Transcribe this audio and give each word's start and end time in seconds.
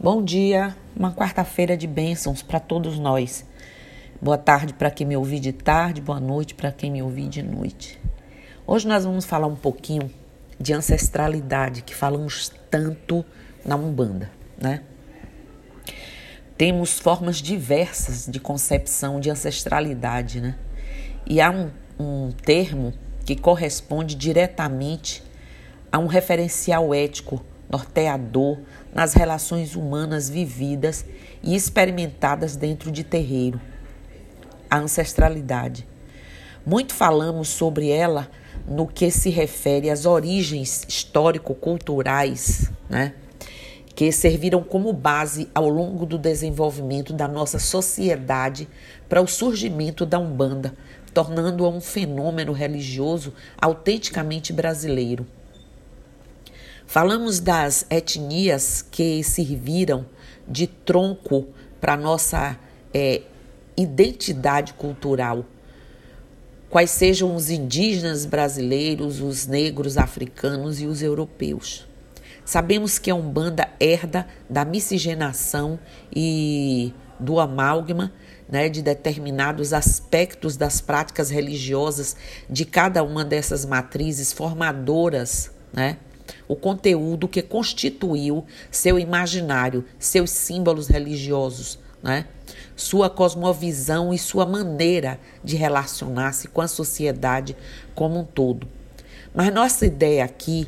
Bom 0.00 0.22
dia, 0.22 0.76
uma 0.94 1.12
quarta-feira 1.12 1.76
de 1.76 1.88
bênçãos 1.88 2.40
para 2.40 2.60
todos 2.60 3.00
nós. 3.00 3.44
Boa 4.22 4.38
tarde 4.38 4.72
para 4.72 4.92
quem 4.92 5.04
me 5.04 5.16
ouviu 5.16 5.40
de 5.40 5.52
tarde, 5.52 6.00
boa 6.00 6.20
noite 6.20 6.54
para 6.54 6.70
quem 6.70 6.88
me 6.88 7.02
ouviu 7.02 7.28
de 7.28 7.42
noite. 7.42 8.00
Hoje 8.64 8.86
nós 8.86 9.04
vamos 9.04 9.24
falar 9.24 9.48
um 9.48 9.56
pouquinho 9.56 10.08
de 10.56 10.72
ancestralidade, 10.72 11.82
que 11.82 11.96
falamos 11.96 12.48
tanto 12.70 13.24
na 13.64 13.74
Umbanda, 13.74 14.30
né? 14.56 14.84
Temos 16.56 17.00
formas 17.00 17.38
diversas 17.38 18.26
de 18.26 18.38
concepção 18.38 19.18
de 19.18 19.30
ancestralidade, 19.30 20.40
né? 20.40 20.56
E 21.26 21.40
há 21.40 21.50
um, 21.50 21.72
um 21.98 22.30
termo 22.30 22.94
que 23.24 23.34
corresponde 23.34 24.14
diretamente 24.14 25.24
a 25.90 25.98
um 25.98 26.06
referencial 26.06 26.94
ético 26.94 27.44
norteador 27.68 28.58
nas 28.98 29.14
relações 29.14 29.76
humanas 29.76 30.28
vividas 30.28 31.04
e 31.40 31.54
experimentadas 31.54 32.56
dentro 32.56 32.90
de 32.90 33.04
terreiro. 33.04 33.60
A 34.68 34.78
ancestralidade. 34.78 35.86
Muito 36.66 36.92
falamos 36.92 37.46
sobre 37.46 37.90
ela 37.90 38.28
no 38.66 38.88
que 38.88 39.08
se 39.12 39.30
refere 39.30 39.88
às 39.88 40.04
origens 40.04 40.84
histórico-culturais, 40.88 42.72
né? 42.90 43.14
que 43.94 44.10
serviram 44.10 44.64
como 44.64 44.92
base 44.92 45.48
ao 45.54 45.68
longo 45.68 46.04
do 46.04 46.18
desenvolvimento 46.18 47.12
da 47.12 47.28
nossa 47.28 47.60
sociedade 47.60 48.68
para 49.08 49.22
o 49.22 49.28
surgimento 49.28 50.04
da 50.04 50.18
Umbanda, 50.18 50.74
tornando-a 51.14 51.68
um 51.68 51.80
fenômeno 51.80 52.50
religioso 52.50 53.32
autenticamente 53.62 54.52
brasileiro. 54.52 55.24
Falamos 56.88 57.38
das 57.38 57.84
etnias 57.90 58.80
que 58.80 59.22
serviram 59.22 60.06
de 60.48 60.66
tronco 60.66 61.48
para 61.78 61.98
nossa 61.98 62.58
é, 62.94 63.20
identidade 63.76 64.72
cultural. 64.72 65.44
Quais 66.70 66.90
sejam 66.90 67.36
os 67.36 67.50
indígenas 67.50 68.24
brasileiros, 68.24 69.20
os 69.20 69.46
negros 69.46 69.98
africanos 69.98 70.80
e 70.80 70.86
os 70.86 71.02
europeus. 71.02 71.86
Sabemos 72.42 72.98
que 72.98 73.10
a 73.10 73.14
Umbanda 73.14 73.68
herda 73.78 74.26
da 74.48 74.64
miscigenação 74.64 75.78
e 76.10 76.94
do 77.20 77.38
amálgama 77.38 78.14
né, 78.48 78.70
de 78.70 78.80
determinados 78.80 79.74
aspectos 79.74 80.56
das 80.56 80.80
práticas 80.80 81.28
religiosas 81.28 82.16
de 82.48 82.64
cada 82.64 83.02
uma 83.02 83.26
dessas 83.26 83.66
matrizes 83.66 84.32
formadoras, 84.32 85.50
né? 85.70 85.98
O 86.46 86.56
conteúdo 86.56 87.28
que 87.28 87.42
constituiu 87.42 88.44
seu 88.70 88.98
imaginário, 88.98 89.84
seus 89.98 90.30
símbolos 90.30 90.88
religiosos, 90.88 91.78
né? 92.02 92.26
sua 92.76 93.10
cosmovisão 93.10 94.14
e 94.14 94.18
sua 94.18 94.46
maneira 94.46 95.18
de 95.42 95.56
relacionar-se 95.56 96.48
com 96.48 96.60
a 96.60 96.68
sociedade 96.68 97.56
como 97.94 98.20
um 98.20 98.24
todo. 98.24 98.68
Mas 99.34 99.52
nossa 99.52 99.84
ideia 99.84 100.24
aqui 100.24 100.66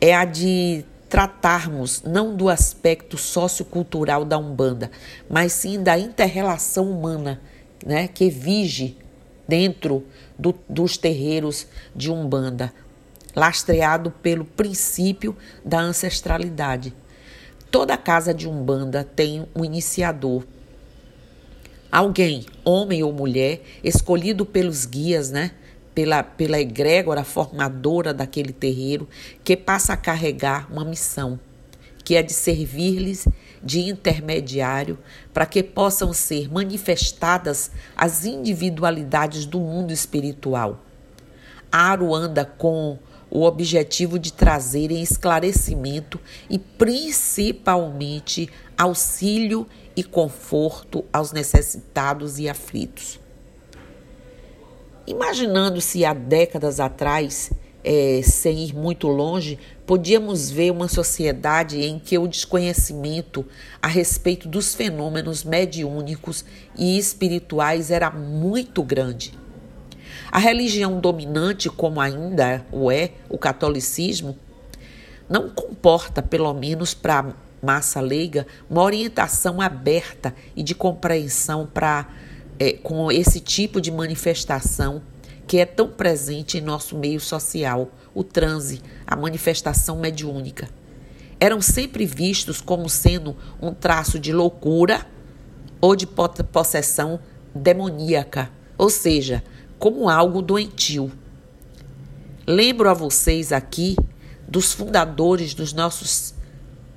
é 0.00 0.14
a 0.14 0.24
de 0.24 0.84
tratarmos 1.08 2.02
não 2.02 2.34
do 2.34 2.48
aspecto 2.48 3.16
sociocultural 3.16 4.24
da 4.24 4.36
Umbanda, 4.36 4.90
mas 5.30 5.52
sim 5.52 5.82
da 5.82 5.98
interrelação 5.98 6.90
humana 6.90 7.40
né, 7.84 8.08
que 8.08 8.28
vige 8.28 8.98
dentro 9.46 10.04
do, 10.36 10.54
dos 10.68 10.96
terreiros 10.96 11.66
de 11.94 12.10
Umbanda, 12.10 12.72
lastreado 13.36 14.10
pelo 14.10 14.46
princípio 14.46 15.36
da 15.62 15.78
ancestralidade. 15.78 16.94
Toda 17.70 17.98
casa 17.98 18.32
de 18.32 18.48
Umbanda 18.48 19.04
tem 19.04 19.46
um 19.54 19.62
iniciador. 19.62 20.44
Alguém, 21.92 22.46
homem 22.64 23.02
ou 23.02 23.12
mulher, 23.12 23.62
escolhido 23.84 24.46
pelos 24.46 24.86
guias, 24.86 25.30
né? 25.30 25.50
Pela, 25.94 26.22
pela 26.22 26.58
egrégora 26.58 27.24
formadora 27.24 28.12
daquele 28.12 28.52
terreiro, 28.52 29.08
que 29.44 29.56
passa 29.56 29.92
a 29.92 29.96
carregar 29.96 30.70
uma 30.70 30.84
missão, 30.84 31.38
que 32.04 32.16
é 32.16 32.22
de 32.22 32.32
servir-lhes 32.32 33.26
de 33.62 33.80
intermediário 33.80 34.98
para 35.32 35.46
que 35.46 35.62
possam 35.62 36.12
ser 36.12 36.52
manifestadas 36.52 37.70
as 37.96 38.24
individualidades 38.24 39.46
do 39.46 39.58
mundo 39.58 39.92
espiritual. 39.92 40.84
Aro 41.72 42.14
anda 42.14 42.44
com 42.44 42.98
o 43.36 43.42
objetivo 43.42 44.18
de 44.18 44.32
trazerem 44.32 45.02
esclarecimento 45.02 46.18
e 46.48 46.58
principalmente 46.58 48.48
auxílio 48.78 49.66
e 49.94 50.02
conforto 50.02 51.04
aos 51.12 51.32
necessitados 51.32 52.38
e 52.38 52.48
aflitos. 52.48 53.20
Imaginando-se 55.06 56.02
há 56.02 56.14
décadas 56.14 56.80
atrás, 56.80 57.50
é, 57.84 58.22
sem 58.24 58.64
ir 58.64 58.74
muito 58.74 59.06
longe, 59.06 59.58
podíamos 59.84 60.50
ver 60.50 60.72
uma 60.72 60.88
sociedade 60.88 61.82
em 61.82 61.98
que 61.98 62.16
o 62.16 62.26
desconhecimento 62.26 63.44
a 63.82 63.86
respeito 63.86 64.48
dos 64.48 64.74
fenômenos 64.74 65.44
mediúnicos 65.44 66.42
e 66.74 66.96
espirituais 66.96 67.90
era 67.90 68.10
muito 68.10 68.82
grande 68.82 69.34
a 70.30 70.38
religião 70.38 71.00
dominante, 71.00 71.68
como 71.68 72.00
ainda 72.00 72.64
o 72.72 72.90
é 72.90 73.12
o 73.28 73.38
catolicismo, 73.38 74.36
não 75.28 75.50
comporta, 75.50 76.22
pelo 76.22 76.52
menos 76.54 76.94
para 76.94 77.20
a 77.20 77.26
massa 77.64 78.00
leiga, 78.00 78.46
uma 78.68 78.82
orientação 78.82 79.60
aberta 79.60 80.34
e 80.54 80.62
de 80.62 80.74
compreensão 80.74 81.66
para 81.66 82.08
é, 82.58 82.72
com 82.74 83.10
esse 83.10 83.40
tipo 83.40 83.80
de 83.80 83.90
manifestação 83.90 85.02
que 85.46 85.58
é 85.58 85.66
tão 85.66 85.88
presente 85.88 86.58
em 86.58 86.60
nosso 86.60 86.96
meio 86.96 87.20
social, 87.20 87.90
o 88.14 88.24
transe, 88.24 88.82
a 89.06 89.14
manifestação 89.14 89.98
mediúnica. 89.98 90.68
Eram 91.38 91.60
sempre 91.60 92.04
vistos 92.04 92.60
como 92.60 92.88
sendo 92.88 93.36
um 93.60 93.72
traço 93.72 94.18
de 94.18 94.32
loucura 94.32 95.06
ou 95.80 95.94
de 95.94 96.06
possessão 96.06 97.20
demoníaca, 97.54 98.50
ou 98.76 98.90
seja, 98.90 99.42
como 99.78 100.08
algo 100.08 100.42
doentio. 100.42 101.12
Lembro 102.46 102.88
a 102.88 102.94
vocês 102.94 103.52
aqui 103.52 103.96
dos 104.48 104.72
fundadores 104.72 105.54
dos 105.54 105.72
nossos 105.72 106.34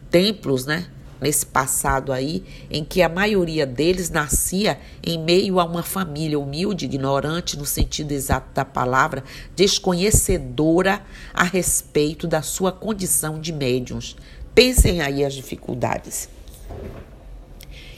templos, 0.10 0.66
né? 0.66 0.88
Nesse 1.20 1.46
passado 1.46 2.14
aí, 2.14 2.46
em 2.72 2.86
que 2.86 3.02
a 3.02 3.10
maioria 3.10 3.66
deles 3.66 4.10
nascia 4.10 4.80
em 5.04 5.18
meio 5.22 5.60
a 5.60 5.66
uma 5.66 5.84
família 5.84 6.40
humilde, 6.40 6.86
ignorante 6.86 7.58
no 7.58 7.66
sentido 7.66 8.14
exato 8.14 8.54
da 8.54 8.64
palavra, 8.64 9.24
desconhecedora 9.54 11.02
a 11.34 11.44
respeito 11.44 12.26
da 12.26 12.42
sua 12.42 12.72
condição 12.72 13.42
de 13.42 13.52
médiums. 13.52 14.16
Pensem 14.56 15.02
aí 15.02 15.26
as 15.26 15.34
dificuldades. 15.34 16.30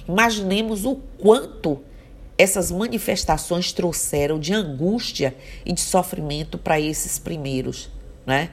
Imaginemos 0.07 0.83
o 0.83 0.95
quanto 0.95 1.79
essas 2.41 2.71
manifestações 2.71 3.71
trouxeram 3.71 4.39
de 4.39 4.53
angústia 4.53 5.35
e 5.63 5.71
de 5.71 5.81
sofrimento 5.81 6.57
para 6.57 6.79
esses 6.79 7.19
primeiros, 7.19 7.89
né? 8.25 8.49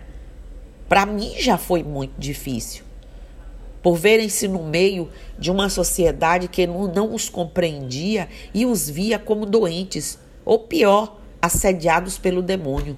Para 0.88 1.06
mim 1.06 1.34
já 1.38 1.56
foi 1.56 1.82
muito 1.82 2.12
difícil, 2.18 2.84
por 3.82 3.96
verem-se 3.96 4.46
no 4.46 4.62
meio 4.62 5.10
de 5.38 5.50
uma 5.50 5.70
sociedade 5.70 6.48
que 6.48 6.66
não, 6.66 7.14
os 7.14 7.28
compreendia 7.30 8.28
e 8.52 8.66
os 8.66 8.90
via 8.90 9.18
como 9.18 9.46
doentes, 9.46 10.18
ou 10.44 10.60
pior, 10.60 11.18
assediados 11.40 12.18
pelo 12.18 12.42
demônio. 12.42 12.96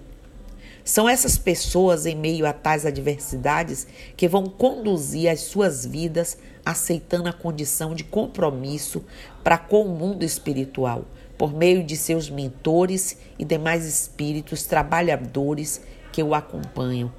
São 0.91 1.09
essas 1.09 1.39
pessoas, 1.39 2.05
em 2.05 2.17
meio 2.17 2.45
a 2.45 2.53
tais 2.53 2.85
adversidades, 2.85 3.87
que 4.17 4.27
vão 4.27 4.47
conduzir 4.47 5.31
as 5.31 5.39
suas 5.39 5.87
vidas 5.87 6.37
aceitando 6.67 7.29
a 7.29 7.33
condição 7.33 7.95
de 7.95 8.03
compromisso 8.03 9.05
para 9.45 9.57
com 9.57 9.85
o 9.85 9.97
mundo 9.97 10.25
espiritual, 10.25 11.05
por 11.39 11.55
meio 11.55 11.85
de 11.85 11.97
seus 11.97 12.29
mentores 12.29 13.17
e 13.39 13.45
demais 13.45 13.87
espíritos 13.87 14.65
trabalhadores 14.65 15.81
que 16.13 16.25
o 16.25 16.35
acompanham, 16.35 17.13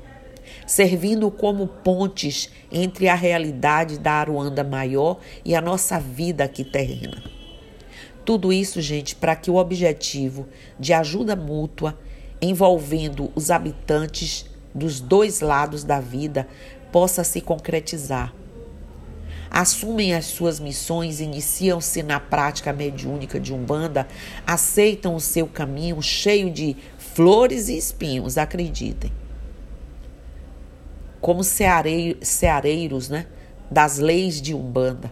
servindo 0.67 1.31
como 1.31 1.65
pontes 1.65 2.50
entre 2.69 3.07
a 3.07 3.15
realidade 3.15 3.97
da 3.97 4.12
Aruanda 4.15 4.65
maior 4.65 5.17
e 5.45 5.56
a 5.56 5.62
nossa 5.62 5.97
vida 5.97 6.44
aqui 6.44 6.65
terrena. 6.65 7.24
Tudo 8.25 8.51
isso, 8.51 8.81
gente, 8.81 9.15
para 9.15 9.33
que 9.33 9.50
o 9.50 9.56
objetivo 9.56 10.45
de 10.77 10.91
ajuda 10.91 11.38
mútua 11.38 11.97
envolvendo 12.41 13.31
os 13.35 13.51
habitantes 13.51 14.45
dos 14.73 14.99
dois 14.99 15.41
lados 15.41 15.83
da 15.83 15.99
vida 15.99 16.47
possa 16.91 17.23
se 17.23 17.41
concretizar. 17.41 18.33
Assumem 19.49 20.15
as 20.15 20.25
suas 20.25 20.61
missões, 20.61 21.19
iniciam-se 21.19 22.01
na 22.01 22.19
prática 22.19 22.71
mediúnica 22.71 23.38
de 23.38 23.53
Umbanda, 23.53 24.07
aceitam 24.47 25.13
o 25.13 25.19
seu 25.19 25.45
caminho 25.45 26.01
cheio 26.01 26.49
de 26.49 26.77
flores 26.97 27.67
e 27.67 27.77
espinhos, 27.77 28.38
acreditem. 28.38 29.11
Como 31.19 31.43
ceareiros, 31.43 33.09
né? 33.09 33.27
das 33.71 33.97
leis 33.97 34.41
de 34.41 34.53
Umbanda. 34.53 35.11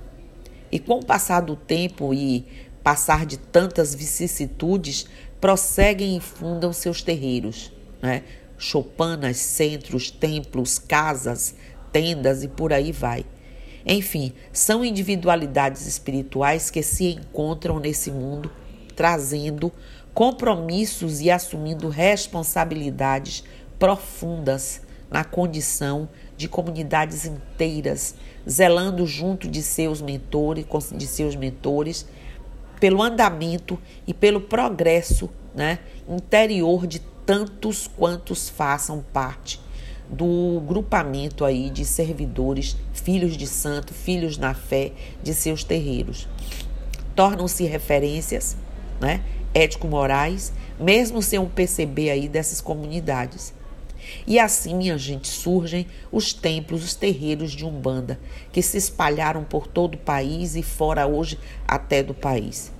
E 0.69 0.79
com 0.79 0.99
o 0.99 1.05
passar 1.05 1.39
do 1.39 1.55
tempo 1.55 2.13
e 2.13 2.45
passar 2.83 3.25
de 3.25 3.37
tantas 3.37 3.95
vicissitudes, 3.95 5.05
prosseguem 5.39 6.17
e 6.17 6.19
fundam 6.19 6.73
seus 6.73 7.01
terreiros, 7.01 7.71
né? 8.01 8.23
Choupanas, 8.57 9.37
centros, 9.37 10.11
templos, 10.11 10.77
casas, 10.77 11.55
tendas 11.91 12.43
e 12.43 12.47
por 12.47 12.73
aí 12.73 12.91
vai. 12.91 13.25
Enfim, 13.85 14.33
são 14.51 14.83
individualidades 14.83 15.87
espirituais 15.87 16.69
que 16.69 16.83
se 16.83 17.05
encontram 17.13 17.79
nesse 17.79 18.11
mundo, 18.11 18.51
trazendo 18.95 19.71
compromissos 20.13 21.21
e 21.21 21.31
assumindo 21.31 21.87
responsabilidades 21.87 23.43
profundas 23.77 24.81
na 25.09 25.23
condição 25.23 26.09
de 26.35 26.47
comunidades 26.47 27.25
inteiras, 27.25 28.15
zelando 28.47 29.05
junto 29.07 29.47
de 29.47 29.63
seus 29.63 30.01
mentores, 30.01 30.65
de 30.95 31.07
seus 31.07 31.35
mentores, 31.35 32.05
pelo 32.79 33.01
andamento 33.01 33.77
e 34.07 34.13
pelo 34.13 34.41
progresso 34.41 35.29
né, 35.53 35.79
interior 36.07 36.87
de 36.87 36.99
tantos 37.25 37.87
quantos 37.87 38.49
façam 38.49 39.03
parte 39.13 39.59
do 40.09 40.61
grupamento 40.65 41.45
aí 41.45 41.69
de 41.69 41.85
servidores, 41.85 42.75
filhos 42.93 43.37
de 43.37 43.45
santo, 43.45 43.93
filhos 43.93 44.37
na 44.37 44.53
fé 44.53 44.91
de 45.21 45.33
seus 45.33 45.63
terreiros. 45.63 46.27
Tornam-se 47.15 47.63
referências, 47.65 48.57
né, 48.99 49.21
ético-morais, 49.53 50.51
mesmo 50.79 51.21
sem 51.21 51.37
um 51.37 51.47
perceber 51.47 52.09
aí 52.09 52.27
dessas 52.27 52.61
comunidades. 52.61 53.53
E 54.25 54.39
assim, 54.39 54.75
minha 54.75 54.97
gente, 54.97 55.27
surgem 55.27 55.87
os 56.11 56.33
templos, 56.33 56.83
os 56.83 56.95
terreiros 56.95 57.51
de 57.51 57.65
Umbanda, 57.65 58.19
que 58.51 58.61
se 58.61 58.77
espalharam 58.77 59.43
por 59.43 59.67
todo 59.67 59.95
o 59.95 59.97
país 59.97 60.55
e 60.55 60.63
fora 60.63 61.07
hoje 61.07 61.39
até 61.67 62.03
do 62.03 62.13
país. 62.13 62.71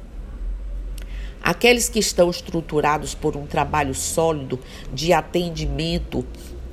Aqueles 1.41 1.87
que 1.87 1.99
estão 1.99 2.29
estruturados 2.29 3.15
por 3.15 3.37
um 3.37 3.45
trabalho 3.45 3.93
sólido 3.95 4.59
de 4.93 5.13
atendimento 5.13 6.25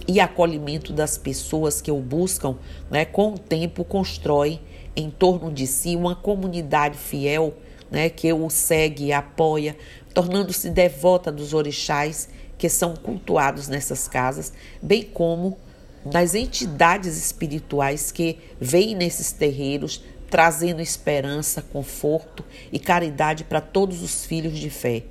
e 0.08 0.20
acolhimento 0.20 0.92
das 0.92 1.16
pessoas 1.16 1.80
que 1.80 1.90
o 1.90 2.00
buscam, 2.00 2.56
né, 2.90 3.04
com 3.04 3.34
o 3.34 3.38
tempo 3.38 3.84
constroem 3.84 4.60
em 4.94 5.10
torno 5.10 5.52
de 5.52 5.66
si 5.66 5.94
uma 5.94 6.14
comunidade 6.14 6.96
fiel 6.96 7.54
né, 7.90 8.08
que 8.08 8.32
o 8.32 8.50
segue 8.50 9.06
e 9.06 9.12
apoia, 9.12 9.76
tornando-se 10.12 10.70
devota 10.70 11.30
dos 11.30 11.52
orixás 11.52 12.28
que 12.58 12.68
são 12.68 12.96
cultuados 12.96 13.68
nessas 13.68 14.08
casas, 14.08 14.52
bem 14.80 15.02
como 15.02 15.58
das 16.04 16.34
entidades 16.34 17.16
espirituais 17.16 18.12
que 18.12 18.38
vêm 18.60 18.94
nesses 18.94 19.32
terreiros 19.32 20.02
trazendo 20.30 20.80
esperança, 20.80 21.62
conforto 21.62 22.44
e 22.72 22.78
caridade 22.78 23.44
para 23.44 23.60
todos 23.60 24.02
os 24.02 24.24
filhos 24.24 24.58
de 24.58 24.70
fé. 24.70 25.04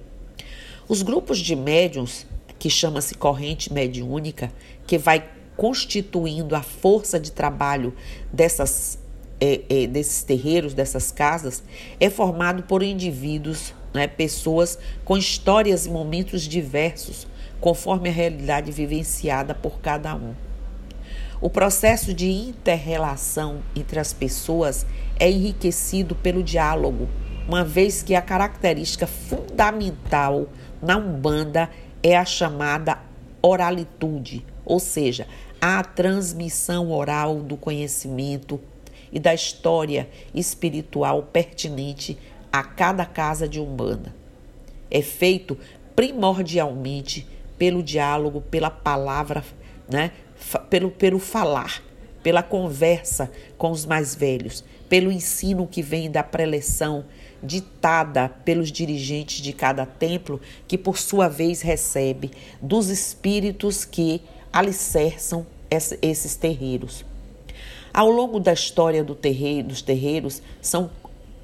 Os 0.87 1.01
grupos 1.01 1.39
de 1.39 1.55
médiums, 1.55 2.25
que 2.59 2.69
chama-se 2.69 3.15
corrente 3.15 3.71
mediúnica, 3.71 4.51
que 4.85 4.97
vai 4.97 5.27
constituindo 5.57 6.55
a 6.55 6.61
força 6.61 7.19
de 7.19 7.31
trabalho 7.31 7.93
dessas, 8.31 8.99
é, 9.39 9.61
é, 9.69 9.87
desses 9.87 10.23
terreiros, 10.23 10.73
dessas 10.73 11.11
casas, 11.11 11.63
é 11.99 12.09
formado 12.09 12.63
por 12.63 12.83
indivíduos, 12.83 13.73
né, 13.93 14.07
pessoas 14.07 14.77
com 15.05 15.17
histórias 15.17 15.85
e 15.85 15.89
momentos 15.89 16.41
diversos, 16.41 17.25
conforme 17.59 18.09
a 18.09 18.11
realidade 18.11 18.71
vivenciada 18.71 19.53
por 19.53 19.79
cada 19.79 20.15
um. 20.15 20.33
O 21.41 21.49
processo 21.49 22.13
de 22.13 22.31
interrelação 22.31 23.59
entre 23.75 23.99
as 23.99 24.13
pessoas 24.13 24.85
é 25.19 25.29
enriquecido 25.29 26.15
pelo 26.15 26.41
diálogo, 26.41 27.09
uma 27.47 27.63
vez 27.63 28.01
que 28.01 28.15
a 28.15 28.21
característica 28.21 29.05
fundamental 29.05 30.47
na 30.81 30.97
Umbanda 30.97 31.69
é 32.01 32.17
a 32.17 32.25
chamada 32.25 32.99
oralitude, 33.41 34.45
ou 34.65 34.79
seja, 34.79 35.27
a 35.61 35.83
transmissão 35.83 36.91
oral 36.91 37.41
do 37.41 37.57
conhecimento 37.57 38.59
e 39.11 39.19
da 39.19 39.33
história 39.33 40.09
espiritual 40.33 41.23
pertinente 41.23 42.17
a 42.51 42.63
cada 42.63 43.05
casa 43.05 43.47
de 43.47 43.59
Umbanda. 43.59 44.15
É 44.89 45.01
feito 45.01 45.57
primordialmente 45.95 47.27
pelo 47.57 47.81
diálogo, 47.83 48.41
pela 48.41 48.69
palavra, 48.69 49.43
né? 49.89 50.11
pelo, 50.69 50.91
pelo 50.91 51.19
falar, 51.19 51.81
pela 52.21 52.43
conversa 52.43 53.31
com 53.57 53.71
os 53.71 53.85
mais 53.85 54.15
velhos, 54.15 54.63
pelo 54.89 55.11
ensino 55.11 55.67
que 55.67 55.81
vem 55.81 56.09
da 56.09 56.23
preleção 56.23 57.05
ditada 57.41 58.29
pelos 58.43 58.71
dirigentes 58.71 59.41
de 59.41 59.53
cada 59.53 59.85
templo, 59.85 60.41
que 60.67 60.77
por 60.77 60.97
sua 60.97 61.27
vez 61.27 61.61
recebe 61.61 62.31
dos 62.61 62.89
espíritos 62.89 63.85
que 63.85 64.21
alicerçam 64.51 65.45
esses 66.01 66.35
terreiros. 66.35 67.05
Ao 67.93 68.09
longo 68.09 68.39
da 68.39 68.53
história 68.53 69.03
do 69.03 69.15
terreiro, 69.15 69.69
dos 69.69 69.81
terreiros 69.81 70.41
são 70.61 70.89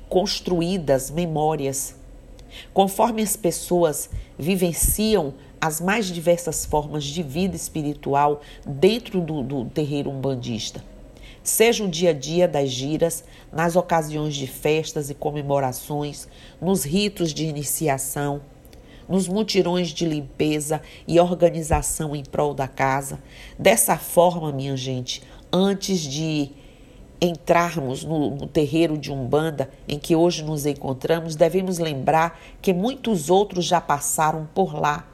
construídas 0.09 1.09
memórias. 1.09 1.95
Conforme 2.73 3.21
as 3.21 3.37
pessoas 3.37 4.09
vivenciam 4.37 5.33
as 5.61 5.79
mais 5.79 6.07
diversas 6.07 6.65
formas 6.65 7.03
de 7.03 7.21
vida 7.21 7.55
espiritual 7.55 8.41
dentro 8.65 9.21
do, 9.21 9.43
do 9.43 9.65
terreiro 9.65 10.09
umbandista. 10.09 10.83
Seja 11.43 11.83
o 11.83 11.89
dia 11.89 12.09
a 12.09 12.13
dia 12.13 12.47
das 12.47 12.71
giras, 12.71 13.23
nas 13.51 13.75
ocasiões 13.75 14.35
de 14.35 14.47
festas 14.47 15.11
e 15.11 15.13
comemorações, 15.13 16.27
nos 16.59 16.83
ritos 16.83 17.31
de 17.31 17.45
iniciação, 17.45 18.41
nos 19.07 19.27
mutirões 19.27 19.89
de 19.89 20.05
limpeza 20.05 20.81
e 21.07 21.19
organização 21.19 22.15
em 22.15 22.23
prol 22.23 22.53
da 22.53 22.67
casa. 22.67 23.19
Dessa 23.57 23.97
forma, 23.97 24.51
minha 24.51 24.75
gente, 24.75 25.21
antes 25.51 25.99
de 25.99 26.51
entrarmos 27.19 28.03
no, 28.03 28.35
no, 28.35 28.47
terreiro 28.47 28.97
de 28.97 29.11
Umbanda 29.11 29.69
em 29.87 29.99
que 29.99 30.15
hoje 30.15 30.43
nos 30.43 30.65
encontramos, 30.65 31.35
devemos 31.35 31.77
lembrar 31.77 32.39
que 32.61 32.73
muitos 32.73 33.29
outros 33.29 33.65
já 33.65 33.79
passaram 33.79 34.47
por 34.55 34.73
lá 34.73 35.10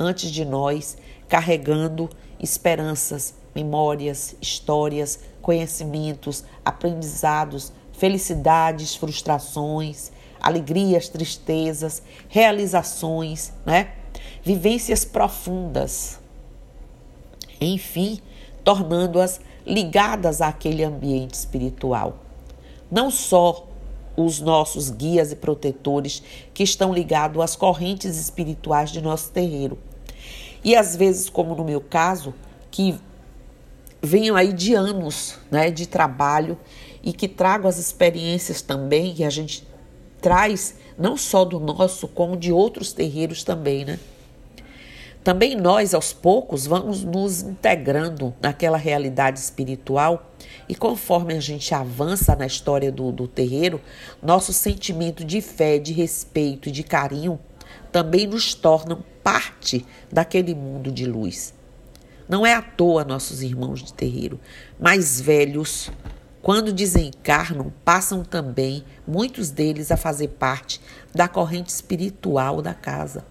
antes 0.00 0.30
de 0.30 0.46
nós, 0.46 0.96
carregando 1.28 2.08
esperanças, 2.40 3.34
memórias, 3.54 4.34
histórias, 4.40 5.20
conhecimentos, 5.42 6.42
aprendizados, 6.64 7.70
felicidades, 7.92 8.96
frustrações, 8.96 10.10
alegrias, 10.40 11.10
tristezas, 11.10 12.02
realizações, 12.28 13.52
né? 13.66 13.92
Vivências 14.42 15.04
profundas. 15.04 16.18
Enfim, 17.60 18.20
tornando-as 18.64 19.38
ligadas 19.66 20.40
àquele 20.40 20.82
ambiente 20.82 21.34
espiritual. 21.34 22.20
Não 22.90 23.10
só 23.10 23.66
os 24.16 24.40
nossos 24.40 24.90
guias 24.90 25.30
e 25.30 25.36
protetores 25.36 26.22
que 26.54 26.62
estão 26.62 26.92
ligados 26.92 27.42
às 27.42 27.54
correntes 27.54 28.16
espirituais 28.16 28.90
de 28.90 29.00
nosso 29.00 29.30
terreiro, 29.30 29.78
e 30.62 30.76
às 30.76 30.94
vezes, 30.94 31.28
como 31.28 31.54
no 31.54 31.64
meu 31.64 31.80
caso, 31.80 32.34
que 32.70 32.98
venho 34.02 34.36
aí 34.36 34.52
de 34.52 34.74
anos 34.74 35.38
né, 35.50 35.70
de 35.70 35.86
trabalho 35.86 36.58
e 37.02 37.12
que 37.12 37.28
trago 37.28 37.66
as 37.66 37.78
experiências 37.78 38.62
também 38.62 39.14
que 39.14 39.24
a 39.24 39.30
gente 39.30 39.66
traz, 40.20 40.76
não 40.98 41.16
só 41.16 41.44
do 41.44 41.58
nosso, 41.58 42.06
como 42.08 42.36
de 42.36 42.52
outros 42.52 42.92
terreiros 42.92 43.42
também, 43.42 43.84
né? 43.84 43.98
Também 45.22 45.54
nós, 45.54 45.92
aos 45.92 46.14
poucos, 46.14 46.66
vamos 46.66 47.04
nos 47.04 47.42
integrando 47.42 48.34
naquela 48.40 48.78
realidade 48.78 49.38
espiritual 49.38 50.32
e 50.66 50.74
conforme 50.74 51.34
a 51.34 51.40
gente 51.40 51.74
avança 51.74 52.34
na 52.34 52.46
história 52.46 52.90
do, 52.90 53.12
do 53.12 53.28
terreiro, 53.28 53.82
nosso 54.22 54.50
sentimento 54.50 55.22
de 55.22 55.42
fé, 55.42 55.78
de 55.78 55.92
respeito 55.92 56.70
e 56.70 56.72
de 56.72 56.82
carinho 56.82 57.38
também 57.90 58.26
nos 58.26 58.54
tornam 58.54 59.02
parte 59.22 59.86
daquele 60.10 60.54
mundo 60.54 60.90
de 60.90 61.06
luz. 61.06 61.54
Não 62.28 62.46
é 62.46 62.54
à 62.54 62.62
toa 62.62 63.04
nossos 63.04 63.42
irmãos 63.42 63.82
de 63.82 63.92
terreiro, 63.92 64.38
mais 64.78 65.20
velhos, 65.20 65.90
quando 66.42 66.72
desencarnam, 66.72 67.72
passam 67.84 68.24
também, 68.24 68.84
muitos 69.06 69.50
deles, 69.50 69.90
a 69.90 69.96
fazer 69.96 70.28
parte 70.28 70.80
da 71.14 71.28
corrente 71.28 71.68
espiritual 71.68 72.62
da 72.62 72.72
casa. 72.72 73.24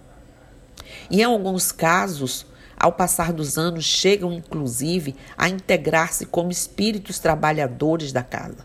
E 1.10 1.20
em 1.20 1.24
alguns 1.24 1.72
casos, 1.72 2.46
ao 2.76 2.92
passar 2.92 3.32
dos 3.32 3.58
anos, 3.58 3.84
chegam 3.84 4.32
inclusive 4.32 5.16
a 5.36 5.48
integrar-se 5.48 6.26
como 6.26 6.50
espíritos 6.50 7.18
trabalhadores 7.18 8.12
da 8.12 8.22
casa. 8.22 8.64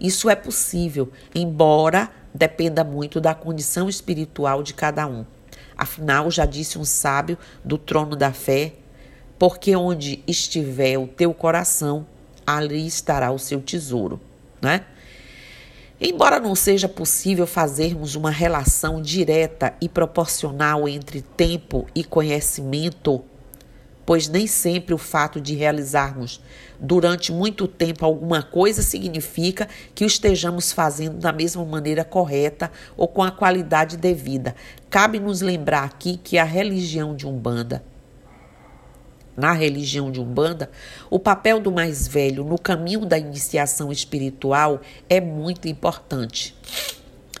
Isso 0.00 0.28
é 0.28 0.36
possível, 0.36 1.10
embora 1.34 2.10
dependa 2.34 2.82
muito 2.82 3.20
da 3.20 3.34
condição 3.34 3.88
espiritual 3.88 4.62
de 4.62 4.74
cada 4.74 5.06
um. 5.06 5.24
Afinal, 5.76 6.30
já 6.30 6.44
disse 6.44 6.78
um 6.78 6.84
sábio 6.84 7.38
do 7.64 7.78
trono 7.78 8.16
da 8.16 8.32
fé, 8.32 8.74
porque 9.38 9.74
onde 9.76 10.22
estiver 10.26 10.98
o 10.98 11.06
teu 11.06 11.32
coração, 11.32 12.06
ali 12.46 12.86
estará 12.86 13.30
o 13.30 13.38
seu 13.38 13.60
tesouro, 13.60 14.20
né? 14.60 14.84
Embora 16.00 16.40
não 16.40 16.54
seja 16.54 16.88
possível 16.88 17.46
fazermos 17.46 18.14
uma 18.14 18.30
relação 18.30 19.00
direta 19.00 19.74
e 19.80 19.88
proporcional 19.88 20.88
entre 20.88 21.22
tempo 21.22 21.86
e 21.94 22.02
conhecimento, 22.02 23.24
pois 24.04 24.28
nem 24.28 24.46
sempre 24.46 24.94
o 24.94 24.98
fato 24.98 25.40
de 25.40 25.54
realizarmos 25.54 26.40
durante 26.78 27.32
muito 27.32 27.66
tempo 27.66 28.04
alguma 28.04 28.42
coisa 28.42 28.82
significa 28.82 29.68
que 29.94 30.04
o 30.04 30.06
estejamos 30.06 30.72
fazendo 30.72 31.18
da 31.18 31.32
mesma 31.32 31.64
maneira 31.64 32.04
correta 32.04 32.70
ou 32.96 33.08
com 33.08 33.22
a 33.22 33.30
qualidade 33.30 33.96
devida. 33.96 34.54
Cabe 34.90 35.18
nos 35.18 35.40
lembrar 35.40 35.84
aqui 35.84 36.18
que 36.22 36.38
a 36.38 36.44
religião 36.44 37.16
de 37.16 37.26
Umbanda 37.26 37.82
na 39.36 39.52
religião 39.52 40.10
de 40.10 40.20
Umbanda, 40.20 40.70
o 41.10 41.18
papel 41.18 41.58
do 41.60 41.72
mais 41.72 42.06
velho 42.06 42.44
no 42.44 42.58
caminho 42.58 43.04
da 43.04 43.18
iniciação 43.18 43.90
espiritual 43.90 44.80
é 45.08 45.20
muito 45.20 45.66
importante. 45.66 46.56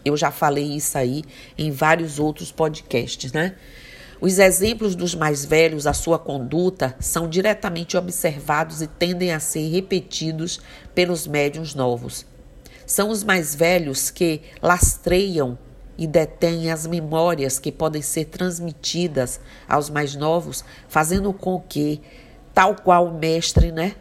Eu 0.04 0.16
já 0.16 0.30
falei 0.30 0.64
isso 0.64 0.98
aí 0.98 1.24
em 1.56 1.70
vários 1.70 2.18
outros 2.18 2.52
podcasts, 2.52 3.32
né? 3.32 3.54
Os 4.24 4.38
exemplos 4.38 4.96
dos 4.96 5.14
mais 5.14 5.44
velhos, 5.44 5.86
a 5.86 5.92
sua 5.92 6.18
conduta, 6.18 6.96
são 6.98 7.28
diretamente 7.28 7.94
observados 7.94 8.80
e 8.80 8.86
tendem 8.86 9.32
a 9.32 9.38
ser 9.38 9.68
repetidos 9.68 10.62
pelos 10.94 11.26
médiuns 11.26 11.74
novos. 11.74 12.24
São 12.86 13.10
os 13.10 13.22
mais 13.22 13.54
velhos 13.54 14.08
que 14.08 14.40
lastreiam 14.62 15.58
e 15.98 16.06
detém 16.06 16.70
as 16.70 16.86
memórias 16.86 17.58
que 17.58 17.70
podem 17.70 18.00
ser 18.00 18.24
transmitidas 18.24 19.40
aos 19.68 19.90
mais 19.90 20.14
novos, 20.14 20.64
fazendo 20.88 21.30
com 21.30 21.60
que, 21.60 22.00
tal 22.54 22.76
qual 22.76 23.08
o 23.08 23.18
mestre, 23.18 23.70
né, 23.72 23.94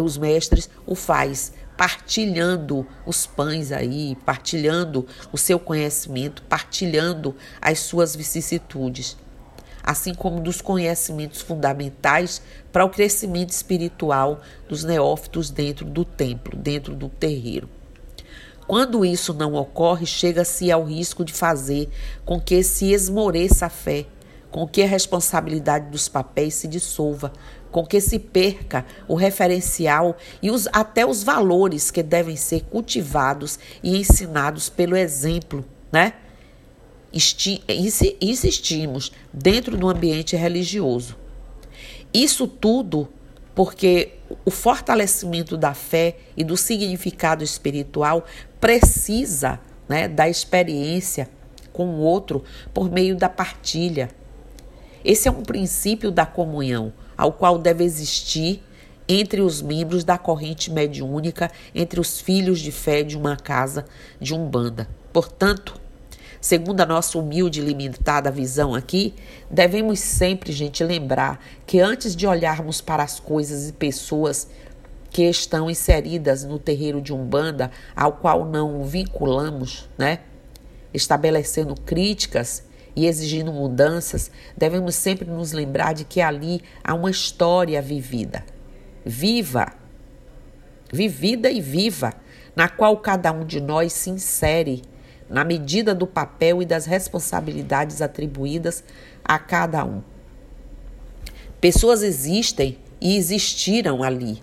os 0.00 0.16
mestres 0.16 0.70
o 0.86 0.94
faz, 0.94 1.52
partilhando 1.76 2.86
os 3.04 3.26
pães 3.26 3.70
aí, 3.70 4.16
partilhando 4.24 5.06
o 5.30 5.36
seu 5.36 5.58
conhecimento, 5.58 6.42
partilhando 6.44 7.36
as 7.60 7.80
suas 7.80 8.16
vicissitudes, 8.16 9.18
assim 9.86 10.12
como 10.12 10.40
dos 10.40 10.60
conhecimentos 10.60 11.40
fundamentais 11.40 12.42
para 12.72 12.84
o 12.84 12.90
crescimento 12.90 13.50
espiritual 13.50 14.40
dos 14.68 14.82
neófitos 14.82 15.48
dentro 15.48 15.84
do 15.84 16.04
templo, 16.04 16.58
dentro 16.58 16.96
do 16.96 17.08
terreiro. 17.08 17.68
Quando 18.66 19.04
isso 19.04 19.32
não 19.32 19.54
ocorre, 19.54 20.04
chega-se 20.04 20.72
ao 20.72 20.82
risco 20.82 21.24
de 21.24 21.32
fazer 21.32 21.88
com 22.24 22.40
que 22.40 22.64
se 22.64 22.92
esmoreça 22.92 23.66
a 23.66 23.70
fé, 23.70 24.06
com 24.50 24.66
que 24.66 24.82
a 24.82 24.86
responsabilidade 24.88 25.88
dos 25.88 26.08
papéis 26.08 26.54
se 26.54 26.66
dissolva, 26.66 27.32
com 27.70 27.86
que 27.86 28.00
se 28.00 28.18
perca 28.18 28.84
o 29.06 29.14
referencial 29.14 30.16
e 30.42 30.50
os, 30.50 30.66
até 30.72 31.06
os 31.06 31.22
valores 31.22 31.92
que 31.92 32.02
devem 32.02 32.34
ser 32.34 32.62
cultivados 32.64 33.58
e 33.82 33.98
ensinados 33.98 34.68
pelo 34.68 34.96
exemplo, 34.96 35.64
né? 35.92 36.14
Insistimos 38.20 39.12
dentro 39.32 39.76
do 39.76 39.88
ambiente 39.88 40.36
religioso. 40.36 41.16
Isso 42.12 42.46
tudo 42.46 43.08
porque 43.54 44.12
o 44.44 44.50
fortalecimento 44.50 45.56
da 45.56 45.72
fé 45.72 46.16
e 46.36 46.44
do 46.44 46.56
significado 46.56 47.42
espiritual 47.42 48.24
precisa 48.60 49.58
né, 49.88 50.06
da 50.08 50.28
experiência 50.28 51.30
com 51.72 51.88
o 51.88 52.00
outro 52.00 52.44
por 52.74 52.90
meio 52.90 53.16
da 53.16 53.28
partilha. 53.28 54.10
Esse 55.04 55.28
é 55.28 55.30
um 55.30 55.42
princípio 55.42 56.10
da 56.10 56.26
comunhão, 56.26 56.92
ao 57.16 57.32
qual 57.32 57.58
deve 57.58 57.84
existir 57.84 58.62
entre 59.08 59.40
os 59.40 59.62
membros 59.62 60.04
da 60.04 60.18
corrente 60.18 60.70
mediúnica, 60.70 61.50
entre 61.74 62.00
os 62.00 62.20
filhos 62.20 62.60
de 62.60 62.72
fé 62.72 63.02
de 63.02 63.16
uma 63.16 63.36
casa 63.36 63.84
de 64.20 64.34
umbanda. 64.34 64.88
Portanto, 65.12 65.80
Segundo 66.46 66.80
a 66.80 66.86
nossa 66.86 67.18
humilde 67.18 67.60
e 67.60 67.64
limitada 67.64 68.30
visão 68.30 68.72
aqui, 68.72 69.16
devemos 69.50 69.98
sempre, 69.98 70.52
gente, 70.52 70.84
lembrar 70.84 71.44
que 71.66 71.80
antes 71.80 72.14
de 72.14 72.24
olharmos 72.24 72.80
para 72.80 73.02
as 73.02 73.18
coisas 73.18 73.68
e 73.68 73.72
pessoas 73.72 74.46
que 75.10 75.24
estão 75.24 75.68
inseridas 75.68 76.44
no 76.44 76.56
terreiro 76.56 77.02
de 77.02 77.12
Umbanda, 77.12 77.72
ao 77.96 78.12
qual 78.12 78.44
não 78.44 78.84
vinculamos, 78.84 79.88
né? 79.98 80.20
Estabelecendo 80.94 81.74
críticas 81.74 82.62
e 82.94 83.06
exigindo 83.06 83.52
mudanças, 83.52 84.30
devemos 84.56 84.94
sempre 84.94 85.28
nos 85.28 85.50
lembrar 85.50 85.94
de 85.94 86.04
que 86.04 86.20
ali 86.20 86.62
há 86.84 86.94
uma 86.94 87.10
história 87.10 87.82
vivida. 87.82 88.44
Viva! 89.04 89.72
Vivida 90.92 91.50
e 91.50 91.60
viva, 91.60 92.14
na 92.54 92.68
qual 92.68 92.96
cada 92.98 93.32
um 93.32 93.44
de 93.44 93.60
nós 93.60 93.92
se 93.92 94.10
insere 94.10 94.84
na 95.28 95.44
medida 95.44 95.94
do 95.94 96.06
papel 96.06 96.62
e 96.62 96.66
das 96.66 96.86
responsabilidades 96.86 98.00
atribuídas 98.00 98.84
a 99.24 99.38
cada 99.38 99.84
um. 99.84 100.02
Pessoas 101.60 102.02
existem 102.02 102.78
e 103.00 103.16
existiram 103.16 104.02
ali, 104.02 104.40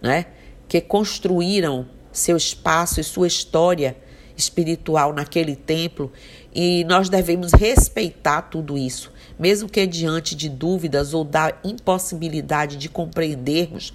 né? 0.00 0.26
que 0.68 0.80
construíram 0.80 1.86
seu 2.12 2.36
espaço 2.36 3.00
e 3.00 3.04
sua 3.04 3.26
história 3.26 3.96
espiritual 4.36 5.12
naquele 5.12 5.54
templo 5.54 6.12
e 6.54 6.84
nós 6.84 7.08
devemos 7.08 7.52
respeitar 7.52 8.42
tudo 8.42 8.76
isso, 8.76 9.12
mesmo 9.38 9.68
que 9.68 9.86
diante 9.86 10.34
de 10.34 10.48
dúvidas 10.48 11.14
ou 11.14 11.24
da 11.24 11.52
impossibilidade 11.64 12.76
de 12.76 12.88
compreendermos 12.88 13.94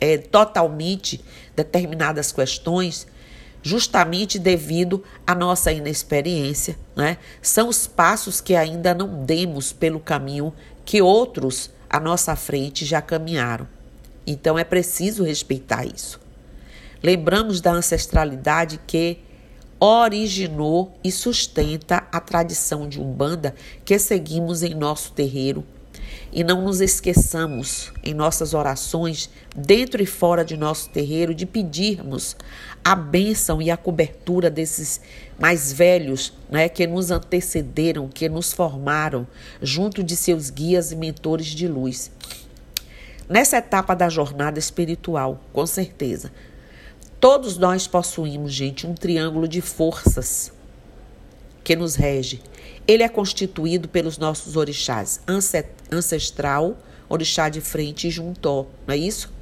é, 0.00 0.16
totalmente 0.18 1.20
determinadas 1.56 2.30
questões, 2.30 3.06
justamente 3.68 4.38
devido 4.38 5.04
à 5.26 5.34
nossa 5.34 5.70
inexperiência, 5.70 6.78
né? 6.96 7.18
São 7.42 7.68
os 7.68 7.86
passos 7.86 8.40
que 8.40 8.56
ainda 8.56 8.94
não 8.94 9.24
demos 9.26 9.74
pelo 9.74 10.00
caminho 10.00 10.54
que 10.86 11.02
outros 11.02 11.70
à 11.90 12.00
nossa 12.00 12.34
frente 12.34 12.86
já 12.86 13.02
caminharam. 13.02 13.68
Então 14.26 14.58
é 14.58 14.64
preciso 14.64 15.22
respeitar 15.22 15.84
isso. 15.84 16.18
Lembramos 17.02 17.60
da 17.60 17.70
ancestralidade 17.70 18.80
que 18.86 19.18
originou 19.78 20.98
e 21.04 21.12
sustenta 21.12 22.08
a 22.10 22.20
tradição 22.20 22.88
de 22.88 22.98
Umbanda 22.98 23.54
que 23.84 23.98
seguimos 23.98 24.62
em 24.62 24.74
nosso 24.74 25.12
terreiro 25.12 25.62
e 26.32 26.44
não 26.44 26.62
nos 26.62 26.80
esqueçamos 26.80 27.92
em 28.02 28.14
nossas 28.14 28.54
orações, 28.54 29.30
dentro 29.56 30.02
e 30.02 30.06
fora 30.06 30.44
de 30.44 30.56
nosso 30.56 30.90
terreiro, 30.90 31.34
de 31.34 31.46
pedirmos 31.46 32.36
a 32.84 32.94
bênção 32.94 33.60
e 33.60 33.70
a 33.70 33.76
cobertura 33.76 34.50
desses 34.50 35.00
mais 35.38 35.72
velhos, 35.72 36.32
né, 36.50 36.68
que 36.68 36.86
nos 36.86 37.10
antecederam, 37.10 38.08
que 38.08 38.28
nos 38.28 38.52
formaram, 38.52 39.26
junto 39.62 40.02
de 40.02 40.16
seus 40.16 40.50
guias 40.50 40.92
e 40.92 40.96
mentores 40.96 41.46
de 41.46 41.68
luz. 41.68 42.10
Nessa 43.28 43.58
etapa 43.58 43.94
da 43.94 44.08
jornada 44.08 44.58
espiritual, 44.58 45.42
com 45.52 45.66
certeza, 45.66 46.32
todos 47.20 47.58
nós 47.58 47.86
possuímos, 47.86 48.52
gente, 48.52 48.86
um 48.86 48.94
triângulo 48.94 49.46
de 49.46 49.60
forças 49.60 50.52
que 51.62 51.76
nos 51.76 51.94
rege. 51.94 52.40
Ele 52.86 53.02
é 53.02 53.08
constituído 53.08 53.86
pelos 53.86 54.16
nossos 54.16 54.56
orixás 54.56 55.20
ancestral, 55.90 56.78
orixá 57.08 57.48
de 57.48 57.60
frente 57.60 58.08
e 58.08 58.10
juntó, 58.10 58.66
não 58.86 58.94
é 58.94 58.96
isso? 58.96 59.32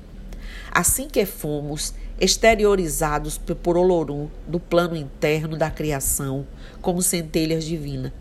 Assim 0.70 1.08
que 1.08 1.24
fomos 1.24 1.94
exteriorizados 2.20 3.38
por 3.38 3.76
Olorum 3.76 4.28
do 4.46 4.58
plano 4.58 4.96
interno 4.96 5.56
da 5.56 5.70
criação, 5.70 6.46
como 6.80 7.02
centelhas 7.02 7.64
divinas, 7.64 8.12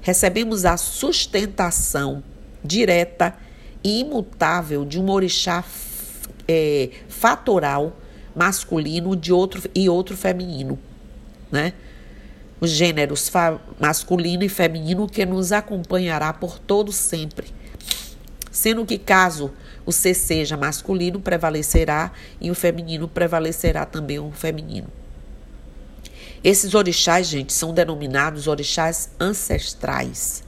recebemos 0.00 0.64
a 0.64 0.76
sustentação 0.76 2.22
direta 2.64 3.34
e 3.82 4.00
imutável 4.00 4.84
de 4.84 5.00
um 5.00 5.10
orixá 5.10 5.64
é, 6.46 6.90
fatoral 7.08 7.96
masculino 8.34 9.14
de 9.14 9.32
outro, 9.32 9.62
e 9.74 9.88
outro 9.88 10.16
feminino, 10.16 10.78
né? 11.50 11.72
os 12.60 12.70
gêneros 12.70 13.30
masculino 13.80 14.44
e 14.44 14.48
feminino 14.48 15.08
que 15.08 15.26
nos 15.26 15.50
acompanhará 15.50 16.32
por 16.32 16.60
todo 16.60 16.92
sempre. 16.92 17.48
Sendo 18.52 18.84
que 18.84 18.98
caso 18.98 19.50
o 19.86 19.90
ser 19.90 20.14
seja 20.14 20.58
masculino, 20.58 21.18
prevalecerá 21.18 22.12
e 22.38 22.50
o 22.50 22.54
feminino 22.54 23.08
prevalecerá 23.08 23.86
também 23.86 24.18
o 24.18 24.30
feminino. 24.30 24.88
Esses 26.44 26.74
orixás, 26.74 27.28
gente, 27.28 27.50
são 27.52 27.72
denominados 27.72 28.46
orixás 28.46 29.10
ancestrais. 29.18 30.44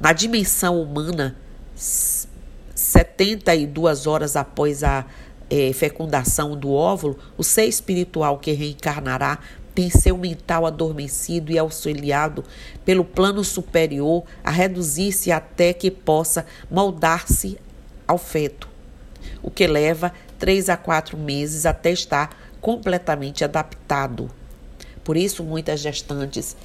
Na 0.00 0.12
dimensão 0.12 0.82
humana, 0.82 1.36
72 1.76 4.08
horas 4.08 4.34
após 4.34 4.82
a 4.82 5.06
é, 5.48 5.72
fecundação 5.72 6.56
do 6.56 6.72
óvulo, 6.72 7.16
o 7.36 7.44
ser 7.44 7.66
espiritual 7.66 8.38
que 8.38 8.50
reencarnará 8.52 9.38
tem 9.78 9.90
seu 9.90 10.18
mental 10.18 10.66
adormecido 10.66 11.52
e 11.52 11.58
auxiliado 11.58 12.42
pelo 12.84 13.04
plano 13.04 13.44
superior 13.44 14.24
a 14.42 14.50
reduzir-se 14.50 15.30
até 15.30 15.72
que 15.72 15.88
possa 15.88 16.44
moldar-se 16.68 17.56
ao 18.04 18.18
feto, 18.18 18.68
o 19.40 19.52
que 19.52 19.68
leva 19.68 20.12
três 20.36 20.68
a 20.68 20.76
quatro 20.76 21.16
meses 21.16 21.64
até 21.64 21.92
estar 21.92 22.36
completamente 22.60 23.44
adaptado. 23.44 24.28
Por 25.04 25.16
isso, 25.16 25.44
muitas 25.44 25.78
gestantes, 25.78 26.56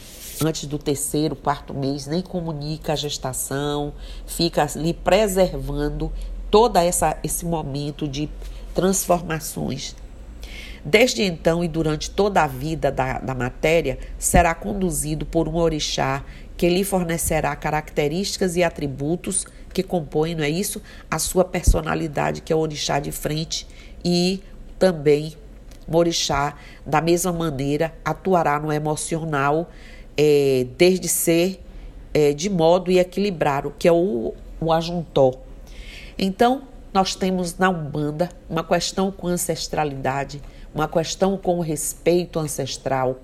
antes 0.43 0.65
do 0.65 0.79
terceiro, 0.79 1.35
quarto 1.35 1.71
mês, 1.71 2.07
nem 2.07 2.23
comunica 2.23 2.93
a 2.93 2.95
gestação, 2.95 3.93
fica 4.25 4.67
ali 4.75 4.91
preservando 4.91 6.11
todo 6.49 6.77
essa, 6.77 7.15
esse 7.23 7.45
momento 7.45 8.07
de 8.07 8.27
transformações. 8.73 9.95
Desde 10.85 11.23
então 11.23 11.63
e 11.63 11.67
durante 11.67 12.09
toda 12.09 12.43
a 12.43 12.47
vida 12.47 12.91
da, 12.91 13.19
da 13.19 13.33
matéria, 13.33 13.97
será 14.17 14.53
conduzido 14.53 15.25
por 15.25 15.47
um 15.47 15.55
orixá 15.55 16.23
que 16.57 16.67
lhe 16.69 16.83
fornecerá 16.83 17.55
características 17.55 18.55
e 18.55 18.63
atributos 18.63 19.45
que 19.73 19.81
compõem, 19.81 20.35
não 20.35 20.43
é 20.43 20.49
isso? 20.49 20.81
A 21.09 21.17
sua 21.17 21.43
personalidade, 21.45 22.41
que 22.41 22.53
é 22.53 22.55
o 22.55 22.59
orixá 22.59 22.99
de 22.99 23.11
frente, 23.11 23.65
e 24.03 24.41
também 24.77 25.35
o 25.87 25.97
orixá, 25.97 26.55
da 26.85 27.01
mesma 27.01 27.31
maneira, 27.31 27.93
atuará 28.03 28.59
no 28.59 28.71
emocional, 28.71 29.69
é, 30.15 30.67
desde 30.77 31.07
ser 31.07 31.59
é, 32.13 32.33
de 32.33 32.49
modo 32.49 32.91
e 32.91 32.99
equilibrar, 32.99 33.65
o 33.65 33.71
que 33.71 33.87
é 33.87 33.91
o, 33.91 34.33
o 34.59 34.71
ajuntó. 34.71 35.31
Então, 36.17 36.63
nós 36.93 37.15
temos 37.15 37.57
na 37.57 37.69
Umbanda 37.69 38.29
uma 38.47 38.63
questão 38.63 39.11
com 39.11 39.27
ancestralidade, 39.27 40.41
uma 40.73 40.87
questão 40.87 41.37
com 41.37 41.59
respeito 41.59 42.39
ancestral, 42.39 43.17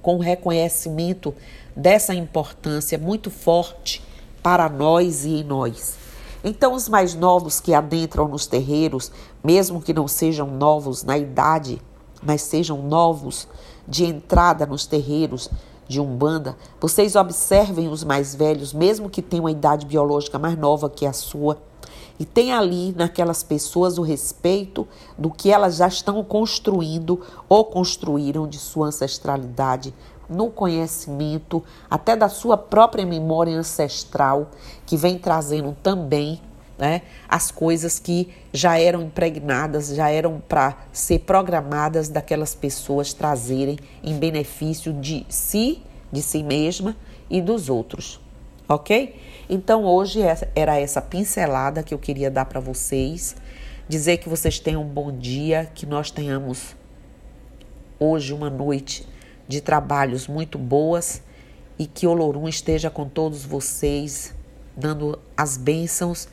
com 0.00 0.18
reconhecimento 0.18 1.34
dessa 1.76 2.14
importância 2.14 2.98
muito 2.98 3.30
forte 3.30 4.02
para 4.42 4.68
nós 4.68 5.24
e 5.24 5.40
em 5.40 5.44
nós. 5.44 5.96
Então, 6.42 6.74
os 6.74 6.88
mais 6.88 7.14
novos 7.14 7.58
que 7.58 7.72
adentram 7.72 8.28
nos 8.28 8.46
terreiros, 8.46 9.10
mesmo 9.42 9.80
que 9.80 9.94
não 9.94 10.06
sejam 10.06 10.46
novos 10.46 11.02
na 11.02 11.16
idade, 11.16 11.80
mas 12.22 12.42
sejam 12.42 12.82
novos 12.82 13.48
de 13.88 14.04
entrada 14.04 14.66
nos 14.66 14.86
terreiros 14.86 15.50
de 15.88 16.00
Umbanda, 16.00 16.56
vocês 16.80 17.16
observem 17.16 17.88
os 17.88 18.04
mais 18.04 18.34
velhos, 18.34 18.72
mesmo 18.72 19.10
que 19.10 19.22
tenham 19.22 19.44
uma 19.44 19.50
idade 19.50 19.86
biológica 19.86 20.38
mais 20.38 20.56
nova 20.56 20.88
que 20.88 21.06
a 21.06 21.12
sua 21.12 21.58
e 22.18 22.24
tem 22.24 22.52
ali 22.52 22.92
naquelas 22.96 23.42
pessoas 23.42 23.98
o 23.98 24.02
respeito 24.02 24.86
do 25.18 25.30
que 25.30 25.50
elas 25.50 25.76
já 25.76 25.88
estão 25.88 26.22
construindo 26.22 27.20
ou 27.48 27.64
construíram 27.64 28.46
de 28.46 28.58
sua 28.58 28.88
ancestralidade, 28.88 29.92
no 30.28 30.50
conhecimento, 30.50 31.62
até 31.90 32.16
da 32.16 32.28
sua 32.28 32.56
própria 32.56 33.04
memória 33.04 33.54
ancestral, 33.54 34.50
que 34.86 34.96
vem 34.96 35.18
trazendo 35.18 35.76
também 35.82 36.40
né, 36.78 37.02
as 37.28 37.50
coisas 37.50 37.98
que 37.98 38.32
já 38.52 38.78
eram 38.78 39.02
impregnadas, 39.02 39.88
já 39.88 40.08
eram 40.08 40.42
para 40.48 40.76
ser 40.92 41.20
programadas 41.20 42.08
daquelas 42.08 42.54
pessoas 42.54 43.12
trazerem 43.12 43.78
em 44.02 44.16
benefício 44.16 44.92
de 44.94 45.26
si, 45.28 45.82
de 46.10 46.22
si 46.22 46.42
mesma 46.42 46.96
e 47.28 47.42
dos 47.42 47.68
outros 47.68 48.23
ok? 48.68 49.16
Então 49.48 49.84
hoje 49.84 50.20
era 50.54 50.78
essa 50.78 51.00
pincelada 51.00 51.82
que 51.82 51.92
eu 51.92 51.98
queria 51.98 52.30
dar 52.30 52.44
para 52.46 52.60
vocês, 52.60 53.36
dizer 53.88 54.18
que 54.18 54.28
vocês 54.28 54.58
tenham 54.58 54.82
um 54.82 54.88
bom 54.88 55.12
dia, 55.16 55.70
que 55.74 55.86
nós 55.86 56.10
tenhamos 56.10 56.74
hoje 57.98 58.32
uma 58.32 58.50
noite 58.50 59.06
de 59.46 59.60
trabalhos 59.60 60.26
muito 60.26 60.58
boas 60.58 61.22
e 61.78 61.86
que 61.86 62.06
Olorum 62.06 62.48
esteja 62.48 62.88
com 62.90 63.08
todos 63.08 63.44
vocês, 63.44 64.34
dando 64.76 65.18
as 65.36 65.56
bênçãos 65.56 66.28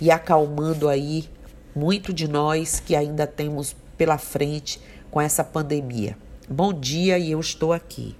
e 0.00 0.10
acalmando 0.10 0.88
aí 0.88 1.28
muito 1.74 2.12
de 2.12 2.28
nós 2.28 2.80
que 2.80 2.94
ainda 2.94 3.26
temos 3.26 3.76
pela 3.96 4.18
frente 4.18 4.80
com 5.10 5.20
essa 5.20 5.44
pandemia. 5.44 6.16
Bom 6.48 6.72
dia 6.72 7.18
e 7.18 7.30
eu 7.30 7.40
estou 7.40 7.72
aqui. 7.72 8.16